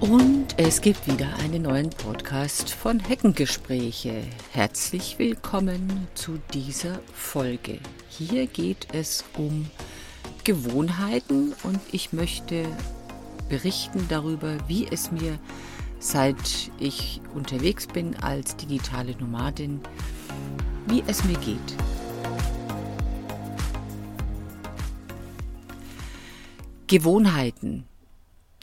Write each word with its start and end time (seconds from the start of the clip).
Und 0.00 0.46
es 0.58 0.80
gibt 0.80 1.08
wieder 1.08 1.26
einen 1.42 1.62
neuen 1.62 1.90
Podcast 1.90 2.70
von 2.70 3.00
Heckengespräche. 3.00 4.22
Herzlich 4.52 5.18
willkommen 5.18 6.06
zu 6.14 6.38
dieser 6.54 7.00
Folge. 7.12 7.80
Hier 8.08 8.46
geht 8.46 8.86
es 8.92 9.24
um 9.36 9.68
Gewohnheiten 10.44 11.52
und 11.64 11.80
ich 11.90 12.12
möchte 12.12 12.64
berichten 13.48 14.06
darüber, 14.08 14.56
wie 14.68 14.86
es 14.86 15.10
mir 15.10 15.40
seit 15.98 16.70
ich 16.78 17.20
unterwegs 17.34 17.88
bin 17.88 18.14
als 18.22 18.54
digitale 18.54 19.16
Nomadin, 19.16 19.80
wie 20.86 21.02
es 21.08 21.24
mir 21.24 21.38
geht. 21.38 21.76
Gewohnheiten 26.86 27.87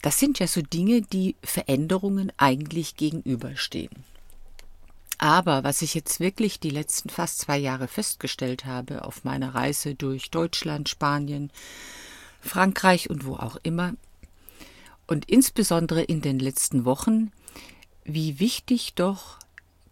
das 0.05 0.19
sind 0.19 0.37
ja 0.37 0.45
so 0.45 0.61
Dinge, 0.61 1.01
die 1.01 1.35
Veränderungen 1.41 2.31
eigentlich 2.37 2.95
gegenüberstehen. 2.95 4.03
Aber 5.17 5.63
was 5.63 5.81
ich 5.81 5.95
jetzt 5.95 6.19
wirklich 6.19 6.59
die 6.59 6.69
letzten 6.69 7.09
fast 7.09 7.39
zwei 7.39 7.57
Jahre 7.57 7.87
festgestellt 7.87 8.65
habe 8.65 9.03
auf 9.03 9.23
meiner 9.23 9.55
Reise 9.55 9.95
durch 9.95 10.29
Deutschland, 10.29 10.89
Spanien, 10.89 11.51
Frankreich 12.39 13.09
und 13.09 13.25
wo 13.25 13.37
auch 13.37 13.57
immer, 13.63 13.95
und 15.07 15.27
insbesondere 15.27 16.03
in 16.03 16.21
den 16.21 16.37
letzten 16.37 16.85
Wochen, 16.85 17.31
wie 18.03 18.39
wichtig 18.39 18.93
doch 18.93 19.39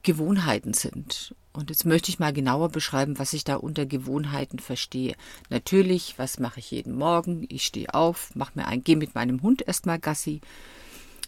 Gewohnheiten 0.03 0.75
sind 0.75 1.33
und 1.53 1.69
jetzt 1.69 1.85
möchte 1.85 2.09
ich 2.09 2.19
mal 2.19 2.33
genauer 2.33 2.69
beschreiben, 2.69 3.19
was 3.19 3.33
ich 3.33 3.43
da 3.43 3.55
unter 3.55 3.85
Gewohnheiten 3.85 4.57
verstehe. 4.57 5.15
Natürlich, 5.49 6.15
was 6.17 6.39
mache 6.39 6.59
ich 6.59 6.71
jeden 6.71 6.95
Morgen? 6.95 7.45
Ich 7.47 7.65
stehe 7.65 7.93
auf, 7.93 8.35
mache 8.35 8.53
mir 8.55 8.67
ein, 8.67 8.83
gehe 8.83 8.97
mit 8.97 9.13
meinem 9.13 9.41
Hund 9.43 9.61
erstmal 9.65 9.99
Gassi. 9.99 10.41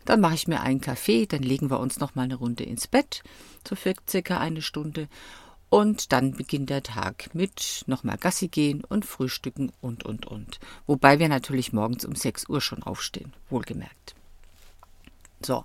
Dann 0.03 0.21
mache 0.21 0.35
ich 0.35 0.47
mir 0.47 0.61
einen 0.61 0.81
Kaffee, 0.81 1.27
dann 1.27 1.43
legen 1.43 1.69
wir 1.69 1.79
uns 1.79 1.99
noch 1.99 2.15
mal 2.15 2.23
eine 2.23 2.35
Runde 2.35 2.63
ins 2.63 2.87
Bett, 2.87 3.23
so 3.67 3.75
für 3.75 3.93
circa 4.09 4.39
eine 4.39 4.61
Stunde. 4.61 5.07
Und 5.69 6.11
dann 6.11 6.33
beginnt 6.33 6.69
der 6.69 6.83
Tag 6.83 7.33
mit 7.33 7.83
nochmal 7.87 8.17
Gassi 8.17 8.47
gehen 8.47 8.83
und 8.83 9.05
Frühstücken 9.05 9.71
und, 9.81 10.05
und, 10.05 10.25
und. 10.25 10.59
Wobei 10.87 11.19
wir 11.19 11.29
natürlich 11.29 11.73
morgens 11.73 12.05
um 12.05 12.15
6 12.15 12.49
Uhr 12.49 12.61
schon 12.61 12.81
aufstehen, 12.83 13.33
wohlgemerkt. 13.49 14.15
So, 15.43 15.63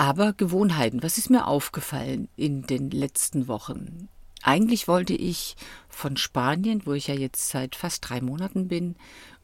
aber 0.00 0.32
Gewohnheiten, 0.32 1.02
was 1.02 1.18
ist 1.18 1.28
mir 1.28 1.46
aufgefallen 1.46 2.30
in 2.34 2.62
den 2.62 2.90
letzten 2.90 3.48
Wochen? 3.48 4.08
Eigentlich 4.42 4.88
wollte 4.88 5.12
ich 5.12 5.56
von 5.90 6.16
Spanien, 6.16 6.86
wo 6.86 6.94
ich 6.94 7.08
ja 7.08 7.14
jetzt 7.14 7.50
seit 7.50 7.76
fast 7.76 8.08
drei 8.08 8.22
Monaten 8.22 8.66
bin, 8.66 8.96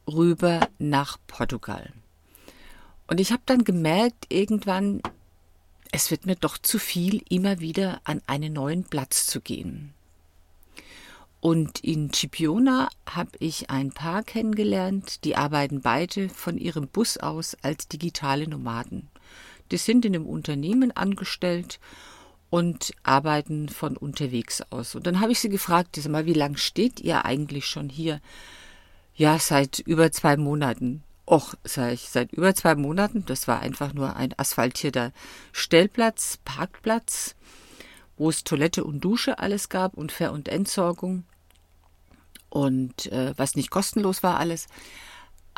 rüber 0.09 0.67
nach 0.79 1.19
Portugal. 1.27 1.93
Und 3.07 3.21
ich 3.21 3.33
habe 3.33 3.43
dann 3.45 3.65
gemerkt, 3.65 4.33
irgendwann, 4.33 5.03
es 5.93 6.11
wird 6.11 6.25
mir 6.25 6.37
doch 6.37 6.57
zu 6.57 6.79
viel, 6.79 7.23
immer 7.29 7.61
wieder 7.61 8.01
an 8.05 8.23
einen 8.27 8.55
neuen 8.55 8.85
Platz 8.85 9.27
zu 9.27 9.43
gehen. 9.43 9.93
Und 11.41 11.81
in 11.85 12.13
Chipiona 12.13 12.89
habe 13.05 13.33
ich 13.41 13.69
ein 13.69 13.93
Paar 13.93 14.23
kennengelernt, 14.23 15.23
die 15.25 15.37
arbeiten 15.37 15.83
beide 15.83 16.31
von 16.31 16.57
ihrem 16.57 16.89
Bus 16.89 17.19
aus 17.19 17.59
als 17.61 17.89
digitale 17.89 18.49
Nomaden. 18.49 19.11
Die 19.71 19.77
sind 19.77 20.05
in 20.05 20.15
einem 20.15 20.27
Unternehmen 20.27 20.93
angestellt 20.93 21.79
und 22.51 22.93
arbeiten 23.03 23.69
von 23.69 23.97
unterwegs 23.97 24.63
aus. 24.71 24.95
Und 24.95 25.07
dann 25.07 25.21
habe 25.21 25.33
ich 25.33 25.41
sie 25.41 25.49
gefragt, 25.49 25.97
sag 25.97 26.11
mal, 26.11 26.27
wie 26.27 26.33
lange 26.33 26.59
steht 26.59 27.01
ihr 27.01 27.25
eigentlich 27.25 27.67
schon 27.67 27.89
hier? 27.89 28.21
Ja, 29.15 29.39
seit 29.39 29.79
über 29.81 30.13
zwei 30.13 30.37
Monaten. 30.37 31.03
Och, 31.29 31.55
sag 31.65 31.93
ich, 31.93 32.09
seit 32.09 32.33
über 32.33 32.55
zwei 32.55 32.75
Monaten. 32.75 33.25
Das 33.27 33.49
war 33.49 33.61
einfach 33.61 33.93
nur 33.95 34.15
ein 34.15 34.33
asphaltierter 34.39 35.13
Stellplatz, 35.53 36.39
Parkplatz, 36.45 37.35
wo 38.17 38.29
es 38.31 38.45
Toilette 38.45 38.85
und 38.85 39.01
Dusche 39.01 39.39
alles 39.39 39.69
gab 39.69 39.95
und 39.95 40.13
Ver- 40.13 40.33
und 40.33 40.49
Entsorgung. 40.49 41.25
Und 42.49 43.11
äh, 43.11 43.35
was 43.37 43.57
nicht 43.57 43.71
kostenlos 43.71 44.23
war 44.23 44.39
alles. 44.39 44.67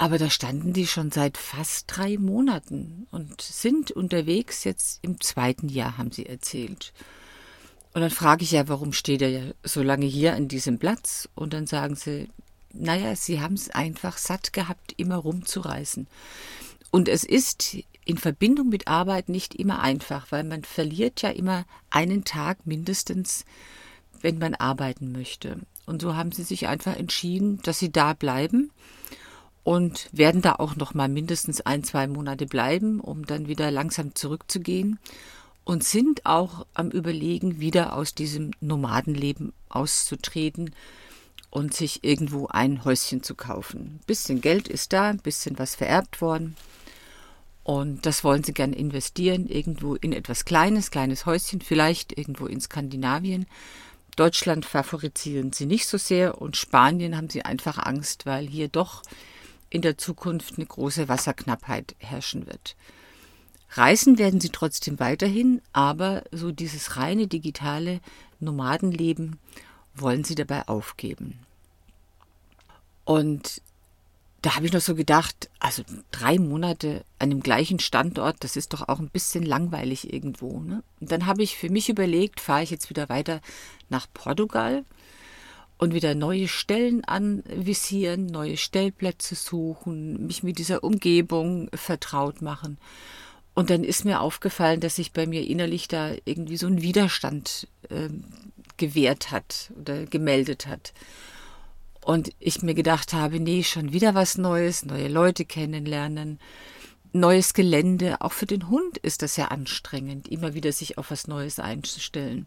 Aber 0.00 0.16
da 0.16 0.30
standen 0.30 0.72
die 0.72 0.86
schon 0.86 1.10
seit 1.10 1.36
fast 1.36 1.86
drei 1.88 2.18
Monaten 2.18 3.08
und 3.10 3.42
sind 3.42 3.90
unterwegs 3.90 4.62
jetzt 4.62 5.00
im 5.02 5.20
zweiten 5.20 5.68
Jahr, 5.68 5.98
haben 5.98 6.12
sie 6.12 6.24
erzählt. 6.24 6.92
Und 7.94 8.02
dann 8.02 8.10
frage 8.12 8.44
ich 8.44 8.52
ja, 8.52 8.68
warum 8.68 8.92
steht 8.92 9.22
er 9.22 9.28
ja 9.28 9.52
so 9.64 9.82
lange 9.82 10.06
hier 10.06 10.36
an 10.36 10.46
diesem 10.46 10.78
Platz? 10.78 11.28
Und 11.34 11.52
dann 11.52 11.66
sagen 11.66 11.96
sie, 11.96 12.28
naja, 12.72 13.16
sie 13.16 13.40
haben 13.40 13.54
es 13.54 13.70
einfach 13.70 14.18
satt 14.18 14.52
gehabt, 14.52 14.94
immer 14.98 15.16
rumzureißen. 15.16 16.06
Und 16.92 17.08
es 17.08 17.24
ist 17.24 17.78
in 18.04 18.18
Verbindung 18.18 18.68
mit 18.68 18.86
Arbeit 18.86 19.28
nicht 19.28 19.52
immer 19.56 19.80
einfach, 19.80 20.30
weil 20.30 20.44
man 20.44 20.62
verliert 20.62 21.22
ja 21.22 21.30
immer 21.30 21.64
einen 21.90 22.22
Tag 22.22 22.68
mindestens, 22.68 23.44
wenn 24.20 24.38
man 24.38 24.54
arbeiten 24.54 25.10
möchte. 25.10 25.58
Und 25.86 26.02
so 26.02 26.14
haben 26.14 26.30
sie 26.30 26.44
sich 26.44 26.68
einfach 26.68 26.94
entschieden, 26.94 27.60
dass 27.62 27.80
sie 27.80 27.90
da 27.90 28.12
bleiben 28.12 28.70
und 29.68 30.08
werden 30.12 30.40
da 30.40 30.54
auch 30.54 30.76
noch 30.76 30.94
mal 30.94 31.10
mindestens 31.10 31.60
ein, 31.60 31.84
zwei 31.84 32.06
Monate 32.06 32.46
bleiben, 32.46 33.00
um 33.00 33.26
dann 33.26 33.48
wieder 33.48 33.70
langsam 33.70 34.14
zurückzugehen 34.14 34.98
und 35.64 35.84
sind 35.84 36.24
auch 36.24 36.64
am 36.72 36.88
Überlegen, 36.90 37.60
wieder 37.60 37.94
aus 37.94 38.14
diesem 38.14 38.52
Nomadenleben 38.62 39.52
auszutreten 39.68 40.74
und 41.50 41.74
sich 41.74 42.02
irgendwo 42.02 42.46
ein 42.46 42.82
Häuschen 42.86 43.22
zu 43.22 43.34
kaufen. 43.34 44.00
Ein 44.00 44.06
bisschen 44.06 44.40
Geld 44.40 44.68
ist 44.68 44.94
da, 44.94 45.10
ein 45.10 45.18
bisschen 45.18 45.58
was 45.58 45.74
vererbt 45.74 46.22
worden. 46.22 46.56
Und 47.62 48.06
das 48.06 48.24
wollen 48.24 48.44
sie 48.44 48.54
gerne 48.54 48.74
investieren, 48.74 49.46
irgendwo 49.48 49.96
in 49.96 50.14
etwas 50.14 50.46
Kleines, 50.46 50.90
kleines 50.90 51.26
Häuschen, 51.26 51.60
vielleicht 51.60 52.16
irgendwo 52.16 52.46
in 52.46 52.62
Skandinavien. 52.62 53.44
Deutschland 54.16 54.64
favorisieren 54.64 55.52
sie 55.52 55.66
nicht 55.66 55.86
so 55.86 55.98
sehr 55.98 56.40
und 56.40 56.56
Spanien 56.56 57.18
haben 57.18 57.28
sie 57.28 57.44
einfach 57.44 57.76
Angst, 57.76 58.24
weil 58.24 58.46
hier 58.46 58.68
doch 58.68 59.02
in 59.70 59.82
der 59.82 59.98
Zukunft 59.98 60.54
eine 60.56 60.66
große 60.66 61.08
Wasserknappheit 61.08 61.94
herrschen 61.98 62.46
wird. 62.46 62.76
Reisen 63.72 64.18
werden 64.18 64.40
sie 64.40 64.48
trotzdem 64.48 64.98
weiterhin, 64.98 65.60
aber 65.72 66.24
so 66.32 66.52
dieses 66.52 66.96
reine 66.96 67.26
digitale 67.26 68.00
Nomadenleben 68.40 69.38
wollen 69.94 70.24
sie 70.24 70.34
dabei 70.34 70.66
aufgeben. 70.68 71.38
Und 73.04 73.62
da 74.42 74.54
habe 74.54 74.66
ich 74.66 74.72
noch 74.72 74.80
so 74.80 74.94
gedacht, 74.94 75.50
also 75.58 75.82
drei 76.12 76.38
Monate 76.38 77.04
an 77.18 77.30
dem 77.30 77.40
gleichen 77.40 77.80
Standort, 77.80 78.36
das 78.40 78.56
ist 78.56 78.72
doch 78.72 78.88
auch 78.88 79.00
ein 79.00 79.10
bisschen 79.10 79.44
langweilig 79.44 80.12
irgendwo. 80.12 80.60
Ne? 80.60 80.82
Und 81.00 81.10
dann 81.10 81.26
habe 81.26 81.42
ich 81.42 81.56
für 81.56 81.70
mich 81.70 81.88
überlegt, 81.88 82.40
fahre 82.40 82.62
ich 82.62 82.70
jetzt 82.70 82.88
wieder 82.88 83.08
weiter 83.08 83.40
nach 83.88 84.06
Portugal 84.14 84.84
und 85.78 85.94
wieder 85.94 86.14
neue 86.14 86.48
Stellen 86.48 87.04
anvisieren, 87.04 88.26
neue 88.26 88.56
Stellplätze 88.56 89.36
suchen, 89.36 90.26
mich 90.26 90.42
mit 90.42 90.58
dieser 90.58 90.82
Umgebung 90.82 91.70
vertraut 91.72 92.42
machen. 92.42 92.78
Und 93.54 93.70
dann 93.70 93.84
ist 93.84 94.04
mir 94.04 94.20
aufgefallen, 94.20 94.80
dass 94.80 94.96
sich 94.96 95.12
bei 95.12 95.26
mir 95.26 95.46
innerlich 95.46 95.88
da 95.88 96.12
irgendwie 96.24 96.56
so 96.56 96.66
ein 96.66 96.82
Widerstand 96.82 97.68
äh, 97.88 98.08
gewehrt 98.76 99.30
hat 99.30 99.72
oder 99.80 100.04
gemeldet 100.06 100.66
hat. 100.66 100.92
Und 102.04 102.32
ich 102.38 102.62
mir 102.62 102.74
gedacht 102.74 103.12
habe, 103.12 103.40
nee, 103.40 103.62
schon 103.62 103.92
wieder 103.92 104.14
was 104.14 104.38
Neues, 104.38 104.84
neue 104.84 105.08
Leute 105.08 105.44
kennenlernen, 105.44 106.38
neues 107.12 107.52
Gelände. 107.52 108.20
Auch 108.20 108.32
für 108.32 108.46
den 108.46 108.68
Hund 108.68 108.98
ist 108.98 109.22
das 109.22 109.36
ja 109.36 109.48
anstrengend, 109.48 110.28
immer 110.28 110.54
wieder 110.54 110.72
sich 110.72 110.98
auf 110.98 111.10
was 111.10 111.26
Neues 111.26 111.58
einzustellen. 111.58 112.46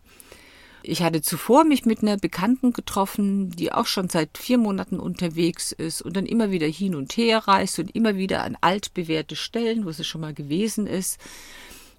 Ich 0.83 1.03
hatte 1.03 1.21
zuvor 1.21 1.63
mich 1.63 1.85
mit 1.85 2.01
einer 2.01 2.17
Bekannten 2.17 2.73
getroffen, 2.73 3.51
die 3.51 3.71
auch 3.71 3.85
schon 3.85 4.09
seit 4.09 4.37
vier 4.37 4.57
Monaten 4.57 4.99
unterwegs 4.99 5.71
ist 5.71 6.01
und 6.01 6.17
dann 6.17 6.25
immer 6.25 6.49
wieder 6.49 6.67
hin 6.67 6.95
und 6.95 7.15
her 7.17 7.39
reist 7.47 7.77
und 7.79 7.95
immer 7.95 8.15
wieder 8.15 8.43
an 8.43 8.57
altbewährte 8.61 9.35
Stellen, 9.35 9.85
wo 9.85 9.91
sie 9.91 10.03
schon 10.03 10.21
mal 10.21 10.33
gewesen 10.33 10.87
ist, 10.87 11.19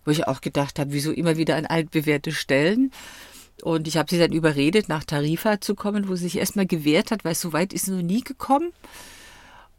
wo 0.05 0.11
ich 0.11 0.26
auch 0.26 0.40
gedacht 0.40 0.79
habe, 0.81 0.93
wieso 0.93 1.12
immer 1.12 1.37
wieder 1.37 1.56
an 1.56 1.67
altbewährte 1.67 2.32
Stellen. 2.32 2.90
Und 3.62 3.87
ich 3.87 3.96
habe 3.96 4.11
sie 4.11 4.19
dann 4.19 4.32
überredet, 4.32 4.88
nach 4.88 5.05
Tarifa 5.05 5.61
zu 5.61 5.76
kommen, 5.76 6.08
wo 6.08 6.17
sie 6.17 6.25
sich 6.25 6.38
erstmal 6.38 6.67
gewehrt 6.67 7.12
hat, 7.12 7.25
weil 7.25 7.37
so 7.37 7.52
weit 7.52 7.73
ist 7.73 7.87
sie 7.87 7.93
noch 7.93 8.02
nie 8.02 8.23
gekommen. 8.23 8.73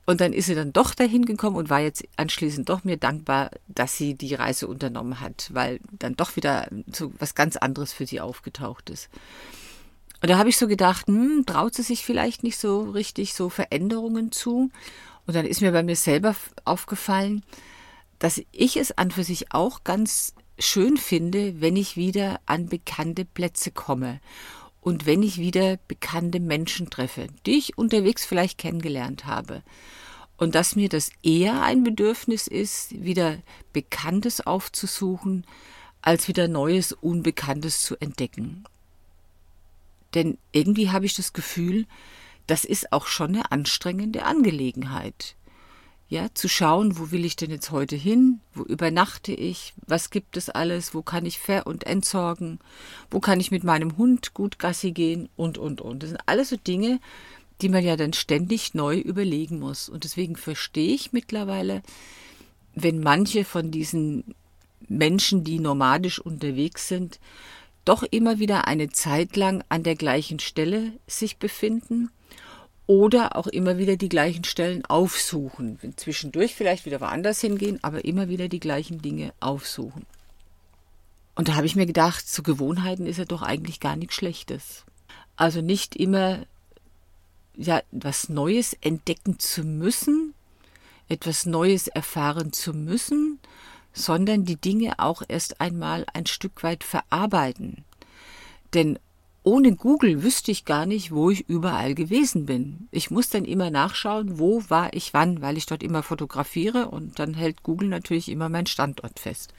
Und 0.05 0.19
dann 0.19 0.33
ist 0.33 0.47
sie 0.47 0.55
dann 0.55 0.73
doch 0.73 0.93
dahin 0.93 1.25
gekommen 1.25 1.55
und 1.55 1.69
war 1.69 1.79
jetzt 1.79 2.03
anschließend 2.17 2.67
doch 2.67 2.83
mir 2.83 2.97
dankbar, 2.97 3.51
dass 3.67 3.97
sie 3.97 4.15
die 4.15 4.35
Reise 4.35 4.67
unternommen 4.67 5.21
hat, 5.21 5.49
weil 5.53 5.79
dann 5.97 6.15
doch 6.15 6.35
wieder 6.35 6.67
so 6.91 7.13
was 7.19 7.35
ganz 7.35 7.55
anderes 7.55 7.93
für 7.93 8.05
sie 8.05 8.19
aufgetaucht 8.19 8.89
ist. 8.89 9.09
Und 10.21 10.29
da 10.29 10.37
habe 10.37 10.49
ich 10.49 10.57
so 10.57 10.67
gedacht, 10.67 11.07
hm, 11.07 11.45
traut 11.45 11.73
sie 11.75 11.83
sich 11.83 12.05
vielleicht 12.05 12.43
nicht 12.43 12.57
so 12.57 12.81
richtig 12.81 13.33
so 13.33 13.49
Veränderungen 13.49 14.31
zu? 14.31 14.71
Und 15.25 15.35
dann 15.35 15.45
ist 15.45 15.61
mir 15.61 15.71
bei 15.71 15.83
mir 15.83 15.95
selber 15.95 16.35
aufgefallen, 16.65 17.43
dass 18.19 18.41
ich 18.51 18.77
es 18.77 18.97
an 18.97 19.11
für 19.11 19.23
sich 19.23 19.53
auch 19.53 19.83
ganz 19.83 20.33
schön 20.59 20.97
finde, 20.97 21.61
wenn 21.61 21.75
ich 21.75 21.97
wieder 21.97 22.39
an 22.45 22.67
bekannte 22.67 23.25
Plätze 23.25 23.71
komme 23.71 24.19
und 24.83 25.05
wenn 25.05 25.23
ich 25.23 25.37
wieder 25.37 25.77
bekannte 25.87 26.41
Menschen 26.41 26.89
treffe, 26.89 27.27
die 27.45 27.57
ich 27.57 27.77
unterwegs 27.77 28.25
vielleicht 28.25 28.57
kennengelernt 28.57 29.25
habe. 29.25 29.63
und 30.35 30.55
dass 30.55 30.75
mir 30.75 30.89
das 30.89 31.11
eher 31.21 31.61
ein 31.61 31.83
Bedürfnis 31.83 32.47
ist, 32.47 32.91
wieder 32.91 33.37
Bekanntes 33.71 34.41
aufzusuchen, 34.41 35.45
als 36.01 36.27
wieder 36.27 36.47
Neues, 36.49 36.91
Unbekanntes 36.91 37.81
zu 37.83 37.95
entdecken. 37.97 38.65
Denn 40.15 40.37
irgendwie 40.51 40.89
habe 40.89 41.05
ich 41.05 41.13
das 41.13 41.31
Gefühl, 41.31 41.85
das 42.47 42.65
ist 42.65 42.91
auch 42.91 43.07
schon 43.07 43.35
eine 43.35 43.51
anstrengende 43.51 44.25
Angelegenheit. 44.25 45.35
Ja, 46.09 46.27
zu 46.33 46.47
schauen, 46.47 46.99
wo 46.99 47.11
will 47.11 47.25
ich 47.25 47.35
denn 47.35 47.49
jetzt 47.49 47.71
heute 47.71 47.95
hin? 47.95 48.39
Wo 48.53 48.63
übernachte 48.63 49.31
ich? 49.31 49.73
Was 49.87 50.09
gibt 50.09 50.37
es 50.37 50.49
alles? 50.49 50.93
Wo 50.93 51.01
kann 51.01 51.25
ich 51.25 51.39
ver- 51.39 51.65
und 51.65 51.85
entsorgen? 51.85 52.59
Wo 53.09 53.19
kann 53.19 53.39
ich 53.39 53.51
mit 53.51 53.63
meinem 53.63 53.97
Hund 53.97 54.33
gut 54.33 54.59
Gassi 54.59 54.91
gehen? 54.91 55.29
Und, 55.35 55.57
und, 55.57 55.81
und. 55.81 56.03
Das 56.03 56.11
sind 56.11 56.21
alles 56.25 56.49
so 56.49 56.57
Dinge, 56.57 56.99
die 57.61 57.69
man 57.69 57.83
ja 57.83 57.95
dann 57.95 58.13
ständig 58.13 58.73
neu 58.73 58.97
überlegen 58.99 59.59
muss. 59.59 59.89
Und 59.89 60.03
deswegen 60.03 60.35
verstehe 60.35 60.93
ich 60.93 61.13
mittlerweile, 61.13 61.81
wenn 62.75 62.99
manche 62.99 63.45
von 63.45 63.71
diesen 63.71 64.35
Menschen, 64.87 65.43
die 65.43 65.59
nomadisch 65.59 66.19
unterwegs 66.19 66.87
sind, 66.87 67.19
doch 67.85 68.03
immer 68.03 68.39
wieder 68.39 68.67
eine 68.67 68.89
Zeit 68.89 69.35
lang 69.35 69.63
an 69.69 69.83
der 69.83 69.95
gleichen 69.95 70.39
Stelle 70.39 70.93
sich 71.07 71.37
befinden 71.37 72.09
oder 72.85 73.35
auch 73.35 73.47
immer 73.47 73.77
wieder 73.77 73.95
die 73.95 74.09
gleichen 74.09 74.43
Stellen 74.43 74.85
aufsuchen. 74.85 75.79
Zwischendurch 75.95 76.53
vielleicht 76.55 76.85
wieder 76.85 77.01
woanders 77.01 77.39
hingehen, 77.41 77.79
aber 77.81 78.05
immer 78.05 78.29
wieder 78.29 78.47
die 78.47 78.59
gleichen 78.59 79.01
Dinge 79.01 79.33
aufsuchen. 79.39 80.05
Und 81.35 81.47
da 81.47 81.55
habe 81.55 81.65
ich 81.65 81.75
mir 81.75 81.85
gedacht, 81.85 82.27
zu 82.27 82.43
Gewohnheiten 82.43 83.07
ist 83.07 83.17
ja 83.17 83.25
doch 83.25 83.41
eigentlich 83.41 83.79
gar 83.79 83.95
nichts 83.95 84.15
Schlechtes. 84.15 84.83
Also 85.35 85.61
nicht 85.61 85.95
immer 85.95 86.45
ja 87.55 87.81
was 87.91 88.29
Neues 88.29 88.75
entdecken 88.81 89.39
zu 89.39 89.63
müssen, 89.63 90.33
etwas 91.07 91.45
Neues 91.45 91.87
erfahren 91.87 92.53
zu 92.53 92.73
müssen, 92.73 93.39
sondern 93.93 94.45
die 94.45 94.55
Dinge 94.55 94.99
auch 94.99 95.21
erst 95.27 95.61
einmal 95.61 96.05
ein 96.13 96.25
Stück 96.25 96.63
weit 96.63 96.83
verarbeiten. 96.83 97.83
Denn 98.73 98.97
ohne 99.43 99.75
Google 99.75 100.23
wüsste 100.23 100.51
ich 100.51 100.63
gar 100.63 100.85
nicht, 100.85 101.11
wo 101.11 101.29
ich 101.29 101.49
überall 101.49 101.95
gewesen 101.95 102.45
bin. 102.45 102.87
Ich 102.91 103.11
muss 103.11 103.29
dann 103.29 103.43
immer 103.43 103.69
nachschauen, 103.69 104.39
wo 104.39 104.63
war 104.69 104.93
ich 104.93 105.13
wann, 105.13 105.41
weil 105.41 105.57
ich 105.57 105.65
dort 105.65 105.83
immer 105.83 106.01
fotografiere 106.01 106.87
und 106.89 107.19
dann 107.19 107.33
hält 107.33 107.61
Google 107.61 107.89
natürlich 107.89 108.29
immer 108.29 108.47
meinen 108.47 108.67
Standort 108.67 109.19
fest. 109.19 109.53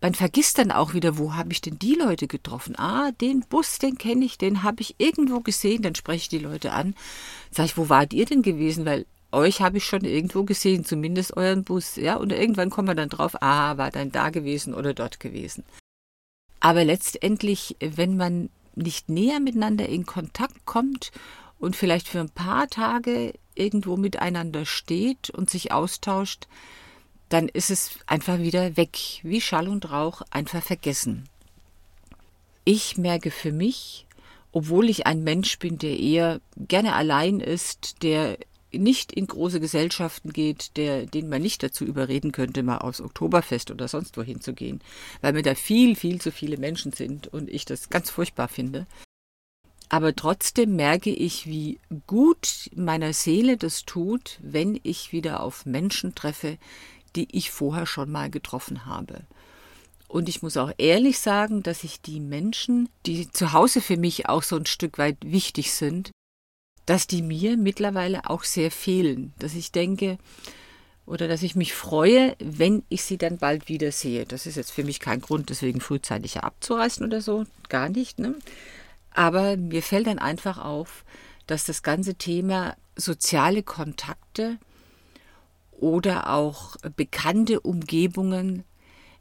Man 0.00 0.14
vergisst 0.14 0.58
dann 0.58 0.70
auch 0.70 0.94
wieder, 0.94 1.18
wo 1.18 1.34
habe 1.34 1.50
ich 1.50 1.60
denn 1.60 1.78
die 1.80 1.96
Leute 1.96 2.28
getroffen? 2.28 2.78
Ah, 2.78 3.10
den 3.20 3.40
Bus, 3.40 3.78
den 3.78 3.98
kenne 3.98 4.24
ich, 4.24 4.38
den 4.38 4.62
habe 4.62 4.80
ich 4.80 4.94
irgendwo 4.98 5.40
gesehen, 5.40 5.82
dann 5.82 5.96
spreche 5.96 6.22
ich 6.22 6.28
die 6.28 6.38
Leute 6.38 6.72
an. 6.72 6.94
Sag 7.50 7.66
ich, 7.66 7.76
wo 7.76 7.88
wart 7.88 8.12
ihr 8.12 8.24
denn 8.24 8.42
gewesen? 8.42 8.86
Weil 8.86 9.06
euch 9.32 9.60
habe 9.60 9.78
ich 9.78 9.84
schon 9.84 10.04
irgendwo 10.04 10.44
gesehen, 10.44 10.84
zumindest 10.84 11.36
euren 11.36 11.64
Bus, 11.64 11.96
ja, 11.96 12.14
und 12.16 12.32
irgendwann 12.32 12.70
kommen 12.70 12.86
wir 12.86 12.94
dann 12.94 13.08
drauf, 13.08 13.42
ah, 13.42 13.76
war 13.76 13.90
dann 13.90 14.12
da 14.12 14.30
gewesen 14.30 14.72
oder 14.72 14.94
dort 14.94 15.18
gewesen. 15.18 15.64
Aber 16.60 16.84
letztendlich, 16.84 17.76
wenn 17.80 18.16
man 18.16 18.50
nicht 18.74 19.08
näher 19.08 19.40
miteinander 19.40 19.88
in 19.88 20.06
Kontakt 20.06 20.64
kommt 20.64 21.10
und 21.58 21.76
vielleicht 21.76 22.08
für 22.08 22.20
ein 22.20 22.30
paar 22.30 22.68
Tage 22.68 23.34
irgendwo 23.54 23.96
miteinander 23.96 24.64
steht 24.64 25.30
und 25.30 25.50
sich 25.50 25.72
austauscht, 25.72 26.46
dann 27.28 27.48
ist 27.48 27.70
es 27.70 27.98
einfach 28.06 28.38
wieder 28.38 28.76
weg, 28.76 29.20
wie 29.22 29.40
Schall 29.40 29.68
und 29.68 29.90
Rauch, 29.90 30.22
einfach 30.30 30.62
vergessen. 30.62 31.28
Ich 32.64 32.96
merke 32.96 33.30
für 33.30 33.52
mich, 33.52 34.06
obwohl 34.52 34.88
ich 34.88 35.06
ein 35.06 35.22
Mensch 35.24 35.58
bin, 35.58 35.78
der 35.78 35.98
eher 35.98 36.40
gerne 36.56 36.94
allein 36.94 37.40
ist, 37.40 38.02
der 38.02 38.38
nicht 38.72 39.12
in 39.12 39.26
große 39.26 39.60
Gesellschaften 39.60 40.32
geht, 40.32 40.76
der, 40.76 41.06
den 41.06 41.28
man 41.28 41.42
nicht 41.42 41.62
dazu 41.62 41.84
überreden 41.84 42.32
könnte, 42.32 42.62
mal 42.62 42.78
aufs 42.78 43.00
Oktoberfest 43.00 43.70
oder 43.70 43.88
sonst 43.88 44.16
wohin 44.16 44.40
zu 44.40 44.52
gehen, 44.52 44.80
weil 45.20 45.32
mir 45.32 45.42
da 45.42 45.54
viel, 45.54 45.96
viel 45.96 46.20
zu 46.20 46.32
viele 46.32 46.58
Menschen 46.58 46.92
sind 46.92 47.26
und 47.28 47.48
ich 47.48 47.64
das 47.64 47.88
ganz 47.90 48.10
furchtbar 48.10 48.48
finde. 48.48 48.86
Aber 49.88 50.14
trotzdem 50.14 50.76
merke 50.76 51.10
ich, 51.10 51.46
wie 51.46 51.80
gut 52.06 52.70
meiner 52.74 53.14
Seele 53.14 53.56
das 53.56 53.84
tut, 53.84 54.38
wenn 54.42 54.78
ich 54.82 55.12
wieder 55.12 55.40
auf 55.42 55.64
Menschen 55.64 56.14
treffe, 56.14 56.58
die 57.16 57.28
ich 57.34 57.50
vorher 57.50 57.86
schon 57.86 58.10
mal 58.10 58.30
getroffen 58.30 58.84
habe. 58.84 59.22
Und 60.08 60.28
ich 60.28 60.42
muss 60.42 60.56
auch 60.56 60.72
ehrlich 60.78 61.18
sagen, 61.18 61.62
dass 61.62 61.84
ich 61.84 62.00
die 62.00 62.20
Menschen, 62.20 62.88
die 63.06 63.30
zu 63.30 63.52
Hause 63.52 63.80
für 63.80 63.96
mich 63.96 64.28
auch 64.28 64.42
so 64.42 64.56
ein 64.56 64.66
Stück 64.66 64.98
weit 64.98 65.18
wichtig 65.22 65.72
sind, 65.72 66.10
dass 66.88 67.06
die 67.06 67.20
mir 67.20 67.58
mittlerweile 67.58 68.30
auch 68.30 68.44
sehr 68.44 68.70
fehlen. 68.70 69.34
Dass 69.38 69.54
ich 69.54 69.72
denke 69.72 70.16
oder 71.04 71.28
dass 71.28 71.42
ich 71.42 71.54
mich 71.54 71.74
freue, 71.74 72.34
wenn 72.38 72.82
ich 72.88 73.04
sie 73.04 73.18
dann 73.18 73.36
bald 73.36 73.68
wiedersehe. 73.68 74.24
Das 74.24 74.46
ist 74.46 74.56
jetzt 74.56 74.70
für 74.70 74.84
mich 74.84 74.98
kein 74.98 75.20
Grund, 75.20 75.50
deswegen 75.50 75.82
frühzeitig 75.82 76.38
abzureißen 76.38 77.04
oder 77.04 77.20
so. 77.20 77.44
Gar 77.68 77.90
nicht. 77.90 78.18
Ne? 78.18 78.36
Aber 79.10 79.58
mir 79.58 79.82
fällt 79.82 80.06
dann 80.06 80.18
einfach 80.18 80.56
auf, 80.56 81.04
dass 81.46 81.64
das 81.64 81.82
ganze 81.82 82.14
Thema 82.14 82.74
soziale 82.96 83.62
Kontakte 83.62 84.56
oder 85.72 86.32
auch 86.32 86.76
bekannte 86.96 87.60
Umgebungen 87.60 88.64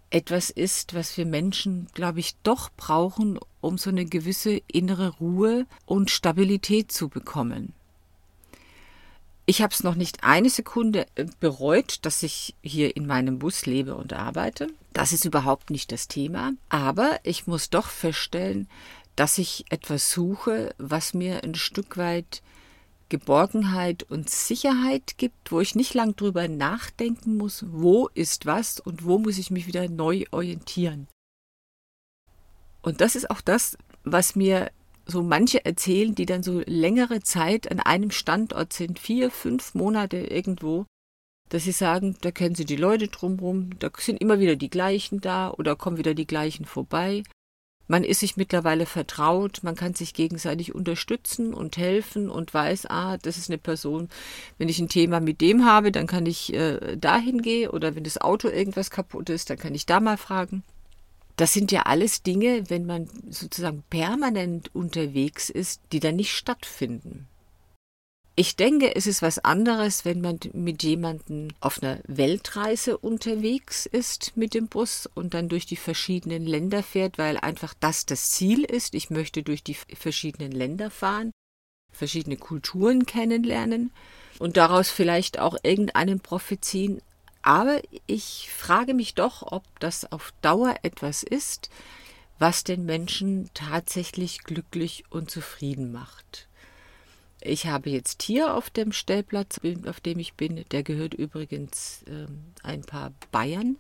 etwas 0.10 0.52
ist, 0.52 0.94
was 0.94 1.18
wir 1.18 1.26
Menschen, 1.26 1.90
glaube 1.94 2.22
ich, 2.22 2.38
doch 2.44 2.70
brauchen, 2.78 3.38
um 3.68 3.78
so 3.78 3.90
eine 3.90 4.06
gewisse 4.06 4.62
innere 4.68 5.10
Ruhe 5.18 5.66
und 5.86 6.10
Stabilität 6.10 6.92
zu 6.92 7.10
bekommen. 7.10 7.74
Ich 9.46 9.62
habe 9.62 9.74
es 9.74 9.84
noch 9.84 9.96
nicht 9.96 10.24
eine 10.24 10.50
Sekunde 10.50 11.06
äh, 11.16 11.26
bereut, 11.40 12.00
dass 12.06 12.24
ich 12.24 12.56
hier 12.62 12.96
in 12.98 13.06
meinem 13.06 13.40
Bus 13.40 13.66
lebe 13.66 13.96
und 13.96 14.14
arbeite. 14.14 14.68
Das 14.92 15.14
ist 15.14 15.26
überhaupt 15.26 15.70
nicht 15.70 15.92
das 15.92 16.08
Thema. 16.08 16.54
Aber 16.70 17.20
ich 17.24 17.48
muss 17.48 17.70
doch 17.70 17.88
feststellen, 17.88 18.68
dass 19.16 19.38
ich 19.38 19.66
etwas 19.70 20.12
suche, 20.12 20.74
was 20.78 21.14
mir 21.14 21.44
ein 21.44 21.56
Stück 21.56 21.98
weit 21.98 22.42
Geborgenheit 23.10 24.04
und 24.04 24.30
Sicherheit 24.30 25.18
gibt, 25.18 25.52
wo 25.52 25.62
ich 25.62 25.76
nicht 25.76 25.94
lang 25.94 26.16
drüber 26.16 26.48
nachdenken 26.48 27.38
muss, 27.38 27.66
wo 27.70 28.10
ist 28.14 28.46
was 28.46 28.80
und 28.82 29.06
wo 29.06 29.18
muss 29.18 29.38
ich 29.38 29.50
mich 29.50 29.66
wieder 29.66 29.88
neu 29.88 30.26
orientieren. 30.32 31.08
Und 32.88 33.02
das 33.02 33.18
ist 33.18 33.30
auch 33.30 33.42
das, 33.42 33.78
was 34.06 34.38
mir 34.38 34.72
so 35.06 35.22
manche 35.22 35.66
erzählen, 35.66 36.16
die 36.16 36.26
dann 36.26 36.42
so 36.42 36.62
längere 36.66 37.20
Zeit 37.20 37.70
an 37.70 37.82
einem 37.82 38.12
Standort 38.12 38.72
sind, 38.72 38.98
vier, 38.98 39.30
fünf 39.30 39.76
Monate 39.76 40.16
irgendwo, 40.16 40.86
dass 41.50 41.66
sie 41.66 41.74
sagen, 41.74 42.16
da 42.22 42.32
kennen 42.32 42.56
sie 42.56 42.64
die 42.64 42.78
Leute 42.78 43.10
drumherum, 43.10 43.72
da 43.80 43.90
sind 43.98 44.22
immer 44.22 44.40
wieder 44.40 44.56
die 44.56 44.70
gleichen 44.70 45.20
da 45.20 45.52
oder 45.52 45.76
kommen 45.76 45.98
wieder 45.98 46.14
die 46.14 46.28
gleichen 46.28 46.64
vorbei. 46.64 47.24
Man 47.88 48.06
ist 48.06 48.22
sich 48.22 48.38
mittlerweile 48.38 48.86
vertraut, 48.86 49.64
man 49.64 49.76
kann 49.76 49.94
sich 49.94 50.14
gegenseitig 50.14 50.74
unterstützen 50.74 51.54
und 51.54 51.76
helfen 51.76 52.30
und 52.30 52.54
weiß, 52.54 52.86
ah, 52.86 53.18
das 53.18 53.38
ist 53.38 53.50
eine 53.50 53.58
Person, 53.58 54.08
wenn 54.60 54.70
ich 54.70 54.80
ein 54.80 54.88
Thema 54.88 55.20
mit 55.20 55.42
dem 55.42 55.66
habe, 55.66 55.92
dann 55.92 56.08
kann 56.08 56.26
ich 56.26 56.54
äh, 56.54 56.96
dahin 56.96 57.42
gehen 57.42 57.70
oder 57.70 57.96
wenn 57.96 58.06
das 58.06 58.22
Auto 58.22 58.48
irgendwas 58.48 58.92
kaputt 58.92 59.30
ist, 59.30 59.50
dann 59.50 59.58
kann 59.58 59.76
ich 59.76 59.86
da 59.86 60.00
mal 60.00 60.16
fragen. 60.16 60.64
Das 61.38 61.54
sind 61.54 61.72
ja 61.72 61.84
alles 61.84 62.24
Dinge, 62.24 62.70
wenn 62.70 62.86
man 62.86 63.08
sozusagen 63.30 63.84
permanent 63.90 64.74
unterwegs 64.76 65.50
ist, 65.50 65.82
die 65.92 66.00
dann 66.00 66.16
nicht 66.16 66.34
stattfinden. 66.34 67.28
Ich 68.40 68.56
denke, 68.56 68.96
es 68.96 69.08
ist 69.08 69.24
was 69.24 69.40
anderes, 69.40 70.06
wenn 70.06 70.22
man 70.22 70.40
mit 70.54 70.84
jemandem 70.84 71.50
auf 71.60 71.82
einer 71.82 72.00
Weltreise 72.06 72.98
unterwegs 72.98 73.88
ist 73.88 74.34
mit 74.36 74.54
dem 74.54 74.68
Bus 74.68 75.10
und 75.16 75.34
dann 75.34 75.50
durch 75.50 75.66
die 75.66 75.76
verschiedenen 75.76 76.46
Länder 76.46 76.84
fährt, 76.84 77.18
weil 77.18 77.38
einfach 77.38 77.74
das 77.80 78.06
das 78.06 78.30
Ziel 78.30 78.64
ist. 78.64 78.94
Ich 78.94 79.10
möchte 79.10 79.42
durch 79.42 79.64
die 79.64 79.74
verschiedenen 79.74 80.52
Länder 80.52 80.92
fahren, 80.92 81.32
verschiedene 81.92 82.38
Kulturen 82.38 83.08
kennenlernen 83.08 83.92
und 84.38 84.56
daraus 84.56 84.92
vielleicht 84.92 85.40
auch 85.40 85.58
irgendeinen 85.64 86.20
propheziehen. 86.20 87.02
Aber 87.48 87.82
ich 88.08 88.50
frage 88.52 88.94
mich 88.94 89.16
doch, 89.16 89.42
ob 89.42 89.64
das 89.80 90.12
auf 90.12 90.34
Dauer 90.42 90.76
etwas 90.82 91.24
ist, 91.24 91.70
was 92.40 92.66
den 92.66 92.84
Menschen 92.84 93.50
tatsächlich 93.54 94.44
glücklich 94.44 95.06
und 95.12 95.32
zufrieden 95.32 95.94
macht. 95.94 96.50
Ich 97.40 97.68
habe 97.68 97.90
jetzt 97.90 98.22
hier 98.22 98.54
auf 98.54 98.70
dem 98.70 98.92
Stellplatz, 98.92 99.62
auf 99.86 100.02
dem 100.02 100.20
ich 100.20 100.34
bin, 100.34 100.66
der 100.72 100.84
gehört 100.84 101.14
übrigens 101.14 102.04
äh, 102.08 102.28
ein 102.64 102.82
paar 102.82 103.14
Bayern, 103.32 103.78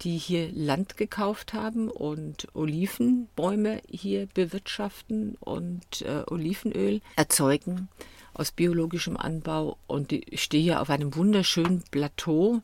die 0.00 0.16
hier 0.16 0.50
Land 0.52 0.96
gekauft 0.96 1.52
haben 1.52 1.90
und 1.90 2.48
Olivenbäume 2.54 3.82
hier 3.90 4.26
bewirtschaften 4.32 5.36
und 5.40 6.00
äh, 6.00 6.22
Olivenöl 6.28 7.02
erzeugen 7.16 7.90
aus 8.32 8.52
biologischem 8.52 9.18
Anbau. 9.18 9.76
Und 9.86 10.12
ich 10.12 10.42
stehe 10.42 10.62
hier 10.62 10.80
auf 10.80 10.88
einem 10.88 11.14
wunderschönen 11.14 11.82
Plateau 11.90 12.62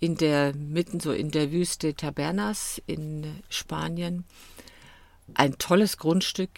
in 0.00 0.16
der 0.16 0.54
mitten 0.54 1.00
so 1.00 1.12
in 1.12 1.30
der 1.30 1.50
Wüste 1.52 1.94
Tabernas 1.94 2.80
in 2.86 3.42
Spanien. 3.48 4.24
ein 5.34 5.58
tolles 5.58 5.98
Grundstück. 5.98 6.50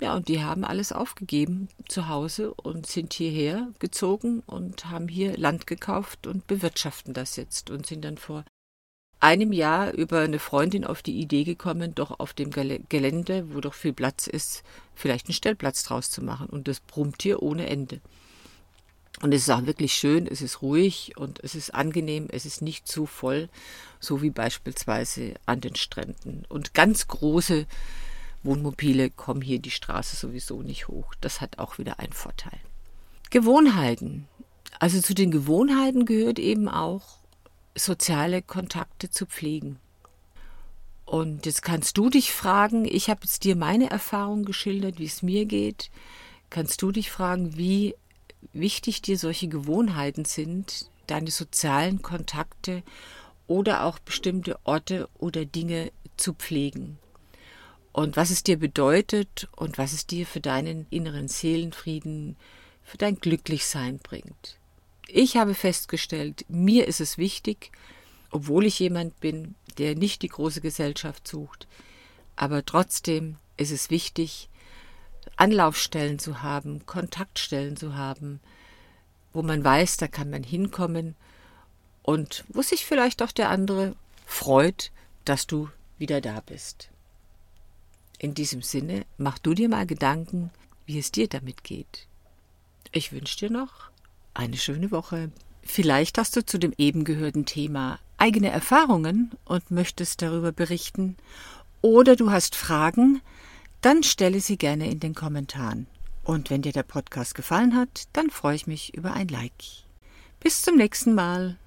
Ja, 0.00 0.14
und 0.14 0.28
die 0.28 0.42
haben 0.42 0.64
alles 0.64 0.92
aufgegeben 0.92 1.68
zu 1.88 2.08
Hause 2.08 2.52
und 2.54 2.86
sind 2.86 3.12
hierher 3.12 3.68
gezogen 3.78 4.42
und 4.46 4.86
haben 4.90 5.08
hier 5.08 5.36
Land 5.36 5.66
gekauft 5.66 6.26
und 6.26 6.46
bewirtschaften 6.46 7.14
das 7.14 7.36
jetzt 7.36 7.70
und 7.70 7.86
sind 7.86 8.04
dann 8.04 8.18
vor 8.18 8.44
einem 9.20 9.52
Jahr 9.52 9.92
über 9.92 10.20
eine 10.20 10.40
Freundin 10.40 10.84
auf 10.84 11.02
die 11.02 11.20
Idee 11.20 11.44
gekommen, 11.44 11.94
doch 11.94 12.18
auf 12.18 12.32
dem 12.32 12.50
Gelände, 12.50 13.54
wo 13.54 13.60
doch 13.60 13.74
viel 13.74 13.92
Platz 13.92 14.26
ist, 14.26 14.64
vielleicht 14.96 15.28
einen 15.28 15.34
Stellplatz 15.34 15.84
draus 15.84 16.10
zu 16.10 16.22
machen. 16.22 16.48
Und 16.48 16.66
das 16.66 16.80
brummt 16.80 17.22
hier 17.22 17.40
ohne 17.40 17.68
Ende. 17.68 18.00
Und 19.20 19.32
es 19.32 19.42
ist 19.42 19.50
auch 19.50 19.66
wirklich 19.66 19.92
schön, 19.92 20.26
es 20.26 20.42
ist 20.42 20.62
ruhig 20.62 21.12
und 21.16 21.38
es 21.44 21.54
ist 21.54 21.74
angenehm, 21.74 22.28
es 22.30 22.46
ist 22.46 22.62
nicht 22.62 22.88
zu 22.88 23.06
voll, 23.06 23.48
so 24.00 24.22
wie 24.22 24.30
beispielsweise 24.30 25.34
an 25.46 25.60
den 25.60 25.76
Stränden. 25.76 26.44
Und 26.48 26.74
ganz 26.74 27.06
große 27.06 27.66
Wohnmobile 28.42 29.10
kommen 29.10 29.42
hier 29.42 29.60
die 29.60 29.70
Straße 29.70 30.16
sowieso 30.16 30.62
nicht 30.62 30.88
hoch. 30.88 31.14
Das 31.20 31.40
hat 31.40 31.58
auch 31.58 31.78
wieder 31.78 32.00
einen 32.00 32.12
Vorteil. 32.12 32.58
Gewohnheiten. 33.30 34.26
Also 34.80 35.00
zu 35.00 35.14
den 35.14 35.30
Gewohnheiten 35.30 36.06
gehört 36.06 36.38
eben 36.38 36.68
auch, 36.68 37.18
soziale 37.74 38.42
Kontakte 38.42 39.10
zu 39.10 39.26
pflegen. 39.26 39.78
Und 41.04 41.46
jetzt 41.46 41.62
kannst 41.62 41.96
du 41.98 42.10
dich 42.10 42.32
fragen, 42.32 42.84
ich 42.84 43.08
habe 43.10 43.20
jetzt 43.24 43.44
dir 43.44 43.56
meine 43.56 43.90
Erfahrung 43.90 44.44
geschildert, 44.44 44.98
wie 44.98 45.06
es 45.06 45.22
mir 45.22 45.46
geht. 45.46 45.90
Kannst 46.50 46.82
du 46.82 46.92
dich 46.92 47.10
fragen, 47.10 47.56
wie 47.56 47.94
wichtig 48.52 49.02
dir 49.02 49.18
solche 49.18 49.48
Gewohnheiten 49.48 50.24
sind, 50.24 50.90
deine 51.06 51.30
sozialen 51.30 52.02
Kontakte 52.02 52.82
oder 53.46 53.84
auch 53.84 53.98
bestimmte 53.98 54.58
Orte 54.64 55.08
oder 55.18 55.44
Dinge 55.44 55.92
zu 56.16 56.34
pflegen. 56.34 56.98
Und 57.92 58.16
was 58.16 58.30
es 58.30 58.42
dir 58.42 58.58
bedeutet 58.58 59.48
und 59.56 59.76
was 59.78 59.92
es 59.92 60.06
dir 60.06 60.26
für 60.26 60.40
deinen 60.40 60.86
inneren 60.90 61.28
Seelenfrieden, 61.28 62.36
für 62.82 62.96
dein 62.96 63.16
Glücklichsein 63.16 63.98
bringt. 63.98 64.58
Ich 65.08 65.36
habe 65.36 65.54
festgestellt, 65.54 66.44
mir 66.48 66.88
ist 66.88 67.00
es 67.00 67.18
wichtig, 67.18 67.70
obwohl 68.30 68.64
ich 68.64 68.78
jemand 68.78 69.20
bin, 69.20 69.54
der 69.76 69.94
nicht 69.94 70.22
die 70.22 70.28
große 70.28 70.62
Gesellschaft 70.62 71.28
sucht, 71.28 71.66
aber 72.34 72.64
trotzdem 72.64 73.36
ist 73.58 73.72
es 73.72 73.90
wichtig, 73.90 74.48
Anlaufstellen 75.42 76.20
zu 76.20 76.40
haben, 76.40 76.86
Kontaktstellen 76.86 77.76
zu 77.76 77.96
haben, 77.96 78.38
wo 79.32 79.42
man 79.42 79.64
weiß, 79.64 79.96
da 79.96 80.06
kann 80.06 80.30
man 80.30 80.44
hinkommen 80.44 81.16
und 82.02 82.44
wo 82.46 82.62
sich 82.62 82.86
vielleicht 82.86 83.22
auch 83.24 83.32
der 83.32 83.50
andere 83.50 83.96
freut, 84.24 84.92
dass 85.24 85.48
du 85.48 85.68
wieder 85.98 86.20
da 86.20 86.38
bist. 86.46 86.90
In 88.20 88.34
diesem 88.34 88.62
Sinne, 88.62 89.04
mach 89.18 89.36
du 89.40 89.52
dir 89.52 89.68
mal 89.68 89.84
Gedanken, 89.84 90.50
wie 90.86 91.00
es 91.00 91.10
dir 91.10 91.26
damit 91.26 91.64
geht. 91.64 92.06
Ich 92.92 93.10
wünsche 93.10 93.38
dir 93.38 93.50
noch 93.50 93.90
eine 94.34 94.56
schöne 94.56 94.92
Woche. 94.92 95.32
Vielleicht 95.64 96.18
hast 96.18 96.36
du 96.36 96.46
zu 96.46 96.56
dem 96.56 96.72
eben 96.78 97.02
gehörten 97.02 97.46
Thema 97.46 97.98
eigene 98.16 98.50
Erfahrungen 98.50 99.32
und 99.44 99.72
möchtest 99.72 100.22
darüber 100.22 100.52
berichten, 100.52 101.16
oder 101.80 102.14
du 102.14 102.30
hast 102.30 102.54
Fragen, 102.54 103.20
dann 103.82 104.02
stelle 104.02 104.40
sie 104.40 104.56
gerne 104.56 104.90
in 104.90 105.00
den 105.00 105.14
Kommentaren. 105.14 105.86
Und 106.24 106.50
wenn 106.50 106.62
dir 106.62 106.72
der 106.72 106.84
Podcast 106.84 107.34
gefallen 107.34 107.76
hat, 107.76 108.04
dann 108.12 108.30
freue 108.30 108.54
ich 108.54 108.66
mich 108.66 108.94
über 108.94 109.12
ein 109.12 109.28
Like. 109.28 109.52
Bis 110.40 110.62
zum 110.62 110.76
nächsten 110.76 111.14
Mal. 111.14 111.58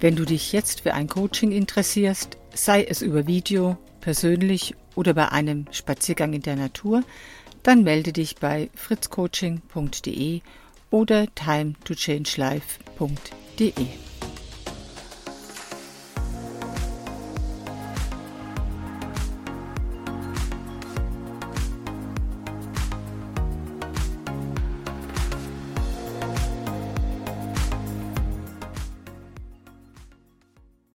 Wenn 0.00 0.16
du 0.16 0.24
dich 0.24 0.52
jetzt 0.52 0.80
für 0.80 0.94
ein 0.94 1.08
Coaching 1.08 1.52
interessierst, 1.52 2.36
sei 2.54 2.84
es 2.84 3.02
über 3.02 3.26
Video, 3.26 3.76
persönlich 4.00 4.74
oder 4.96 5.14
bei 5.14 5.30
einem 5.30 5.66
Spaziergang 5.70 6.32
in 6.32 6.42
der 6.42 6.56
Natur, 6.56 7.04
dann 7.62 7.84
melde 7.84 8.12
dich 8.12 8.34
bei 8.36 8.70
fritzcoaching.de 8.74 10.40
oder 10.90 11.26
timetochange.life.de. 11.34 14.09